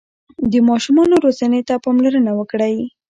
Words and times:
د 0.51 0.53
ماشومانو 0.69 1.15
روزنې 1.25 1.61
ته 1.67 1.75
پاملرنه 1.83 2.31
وکړئ. 2.39 2.75